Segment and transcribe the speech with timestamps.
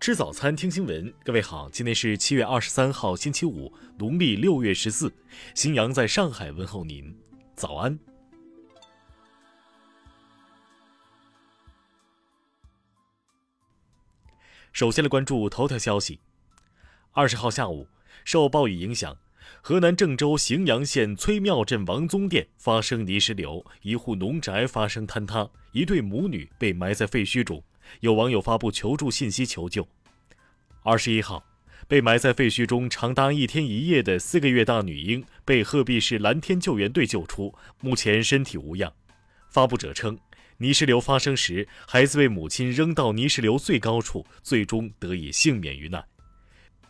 [0.00, 1.12] 吃早餐，听新闻。
[1.22, 5.12] 各位好，今天是七月二十三号，星期五，农历六月十四。
[5.54, 7.14] 新阳在上海问候您，
[7.54, 7.98] 早安。
[14.72, 16.18] 首先来关注头条消息。
[17.12, 17.86] 二十号下午，
[18.24, 19.14] 受暴雨影响，
[19.60, 27.62] 河南郑州荥阳县崔庙镇王宗店发生泥石流，一户农宅发生坍塌，一对母女被埋在废墟中。
[28.00, 29.88] 有网友发布求助信息求救。
[30.82, 31.44] 二十一号，
[31.86, 38.92] 被埋在废墟中长达一天一夜的四个月大女婴被鹤壁市蓝天救援队救出，目前身体无恙。
[39.50, 40.18] 发布者称，
[40.58, 46.04] 泥石流发生时，孩子被母亲扔到泥石流最高处，最终得以幸免于难。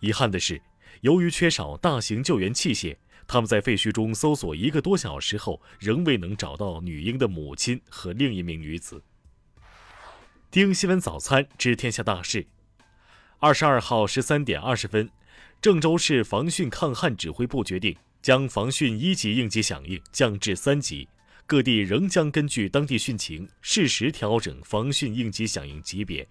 [0.00, 0.60] 遗憾的是，
[1.02, 2.96] 由于缺少大型救援器械，
[3.28, 9.02] 他们在废墟中搜索一个多小时后，仍未能找到女婴的母亲和另一名女子。
[10.56, 12.46] 听新闻早餐知天下大事。
[13.40, 15.10] 二十二号十三点二十分，
[15.60, 21.06] 郑州市防汛抗旱指挥部决定将防汛一级应急响应降至三级，
[21.44, 26.26] 各地仍将根据当地汛情适时调整防汛应急响应级别。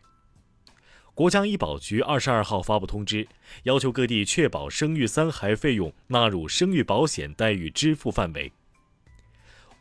[1.14, 3.28] 国家医保局二十二号发布通知，
[3.66, 8.52] 要求各地确保生育三孩费用纳入生育保险待遇支付范围。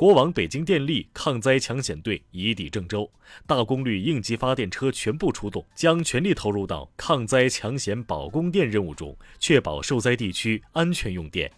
[0.05, 3.10] 国网北京电力抗灾抢险队已抵郑州，
[3.47, 11.50] 大功率应急发电车全部出动，将全力投入到抗灾抢险保供电任务中，确保受灾地区安全用电。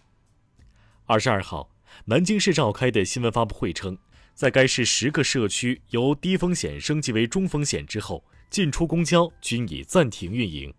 [1.07, 1.69] 二十二号，
[2.05, 3.97] 南京市召开的新闻发布会称，
[4.33, 10.73] 在该市十个社区由低风险升级为中风险之后，进出公交均已暂停运营。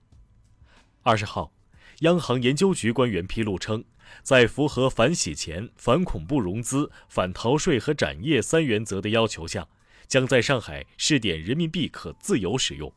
[1.02, 1.52] 二十号，
[2.00, 3.84] 央行研究局官员披露称。
[4.22, 9.68] 在符合反洗钱、反恐怖融资、反逃税和展业三原则的要求下，
[10.06, 12.90] 将在上海试点人民币可自由使用。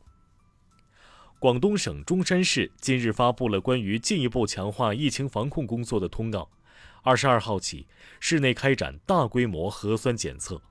[1.38, 6.50] 广东省中山市近日发布了关于进一步强化疫情防控工作的通告，
[7.02, 7.86] 二十二号起，
[8.18, 10.62] 市内开展大规模核酸检测。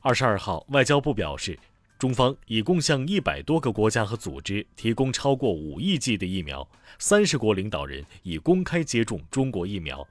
[0.00, 1.58] 二十二号，外交部表示。
[1.98, 6.70] 中方已共向一百多个国家和组织提供超过五亿剂的疫苗，
[7.00, 10.06] 三十国领导人已公开接种中国疫苗。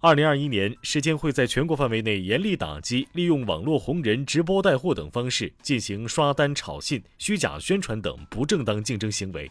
[0.00, 9.50] 二零二一年，市监会在全国范围内严厉打击利用网络红人直播带货等方式进行刷单、炒信、虚假宣传等不正当竞争行为。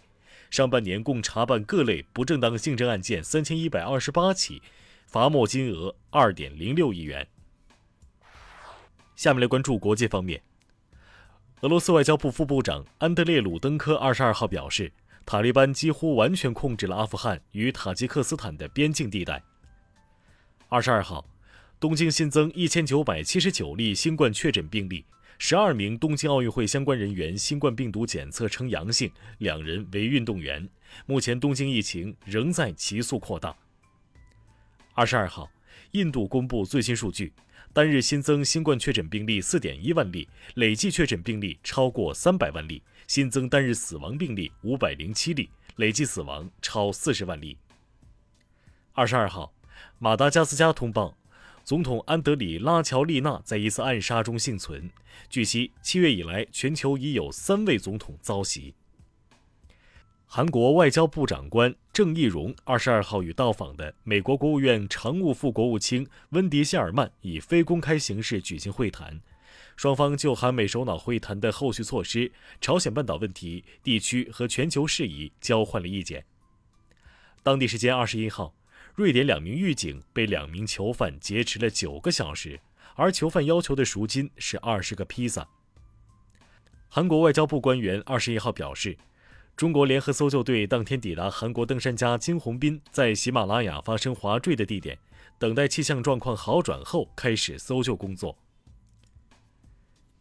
[0.51, 4.61] 上半年共查办各类不正当竞争案件三千一百二十八起，
[5.07, 7.27] 罚没金额二点零六亿元。
[9.15, 10.43] 下面来关注国际方面。
[11.61, 14.91] 俄罗斯外交部副部长安德烈鲁登科二十二号表示，
[15.27, 19.43] 塔利班几乎完全控制了阿富汗与塔吉克斯坦的边境地带。
[20.69, 21.23] 二十二号，
[21.79, 25.05] 东京新增一千九百七十九例新冠确诊病例，
[25.37, 30.67] 十二名东京奥运会相关人员新冠病毒检测呈阳性，两人为运动员。
[31.05, 33.55] 目前，东京疫情仍在急速扩大。
[34.95, 35.47] 二十二号，
[35.91, 37.33] 印度公布最新数据。
[37.73, 47.57] 单日新增新冠确诊病例四点一万例，累计确诊病例超过三百万例，新增单日死亡病例五百零七例，累计死亡超四十万例。
[48.91, 49.53] 二十二号，
[49.99, 51.17] 马达加斯加通报，
[51.63, 54.89] 总统安德里拉乔利纳在一次暗杀中幸存。
[55.29, 58.73] 据悉，七月以来，全球已有三位总统遭袭。
[60.33, 69.19] 韩国外交部长官郑义溶二十二号与到访的美国国务院常务副国务卿温迪·谢尔曼以非公开形式举行会谈，
[69.75, 72.31] 双方就韩美首脑会谈的后续措施、
[72.61, 76.23] 朝鲜半岛问题、地区和全球事宜交换了意见。
[77.43, 78.55] 当地时间二十一号，
[78.95, 82.61] 瑞典两名狱警被两名囚犯劫持了九个小时，
[82.95, 85.49] 而囚犯要求的赎金是二十个披萨。
[86.87, 88.97] 韩国外交部官员二十一号表示。
[89.55, 94.97] 中国联合搜救队当天抵达韩国登山家金宏斌在喜马拉雅发生滑坠的地点，
[95.37, 98.35] 等待气象状况好转后开始搜救工作。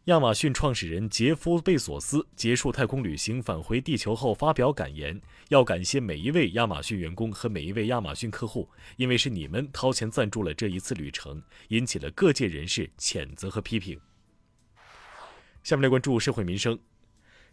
[0.05, 13.99] 亚马逊创始人杰夫·贝索斯结束太空旅行返回地球后发表感言，要感谢每一位亚马逊员工和每一位亚马逊客户，因为是你们掏钱赞助了这一次旅程，引起了各界人士谴责和批评。
[15.63, 16.79] 下面来关注社会民生。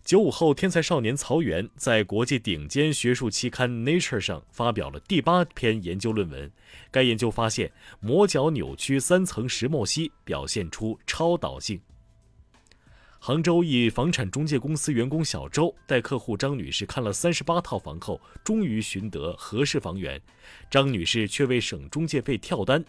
[0.07, 6.49] 九五后天才少年曹原在国际顶尖学术期刊《Nature》上发表了第八篇研究论文。
[6.89, 7.69] 该研究发现，
[7.99, 11.81] 磨角扭曲三层石墨烯表现出超导性。
[13.19, 20.21] 杭州一房产中介公司员工小周带客户张女士看了三十八套房后，终于寻得合适房源，
[20.71, 22.81] 张女士却为省中介费跳单，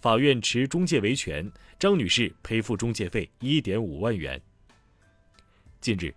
[0.00, 1.48] 法院持中介维权，
[1.78, 4.42] 张女士赔付中介费一点五万元。
[5.80, 6.12] 近日。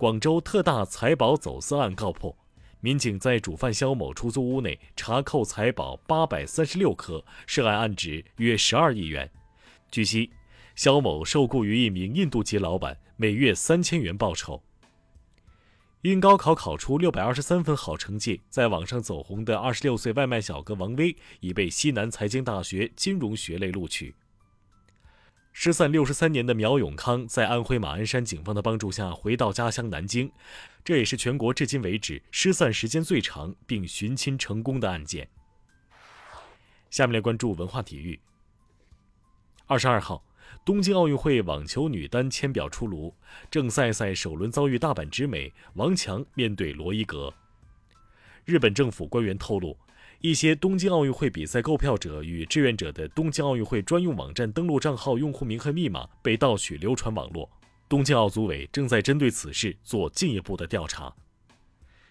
[0.00, 2.34] 广州特大财宝走私案告破，
[2.80, 9.30] 民警在主犯肖某出租屋内查扣财宝八百三十六颗，涉案案值约十二亿元。
[9.90, 10.30] 据悉，
[10.74, 14.62] 肖某受雇于一名印度籍老板，每月三千元报酬。
[16.00, 24.14] 因高考考出六百二十三分好成绩，在网上走红的二十六岁外卖小哥王威已被西南财经大学金融学类录取。
[25.62, 30.32] 失散六十三年的苗永康，在安徽马鞍山警方的帮助下回到家乡南京，
[30.82, 35.28] 这也是全国至今为止失散时间最长并寻亲成功的案件。
[36.88, 38.18] 下面来关注文化体育。
[39.66, 40.24] 二十二号。
[40.64, 43.14] 东京奥运会网球女单签表出炉，
[43.50, 47.34] 郑赛赛首轮遭遇大阪直美，王强面对罗伊格。
[48.46, 49.78] 日本政府官员透露，
[50.20, 57.50] 一些东京奥运会比赛购票者与志愿者的东京奥运会专用网站登录账号用户名和密码被盗取流传网络，
[57.88, 61.14] 东京奥组委正在针对此事做进一步的调查。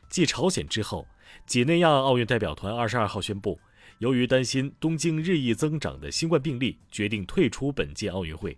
[0.09, 1.07] 继朝鲜之后，
[1.45, 3.59] 几内亚奥运代表团二十二号宣布。
[4.00, 8.57] 由于担心东京日益增长的新冠病例，决定退出本届奥运会。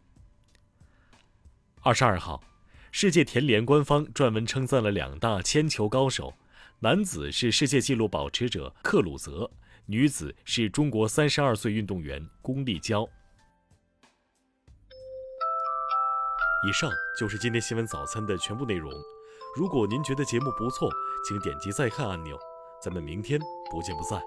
[1.81, 2.41] 二十二号，
[2.89, 6.35] 世界田联官方撰文称赞了两大铅球高手，
[6.83, 9.51] 男子是世界纪录保持者克鲁泽，
[9.85, 13.07] 女子是中国三十二岁运动员龚丽娇。
[16.67, 18.91] 以上就是今天新闻早餐的全部内容。
[19.55, 20.89] 如果您觉得节目不错，
[21.27, 22.35] 请点击再看按钮。
[22.83, 23.39] 咱们明天
[23.69, 24.19] 不见不散。